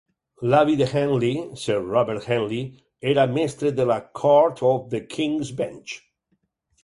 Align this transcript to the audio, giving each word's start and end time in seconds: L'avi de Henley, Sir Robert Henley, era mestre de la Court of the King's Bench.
L'avi 0.51 0.75
de 0.77 0.85
Henley, 0.99 1.35
Sir 1.63 1.75
Robert 1.89 2.25
Henley, 2.35 2.63
era 3.13 3.27
mestre 3.35 3.71
de 3.81 3.85
la 3.91 3.99
Court 4.21 4.63
of 4.73 4.89
the 4.95 5.01
King's 5.15 5.51
Bench. 5.61 5.95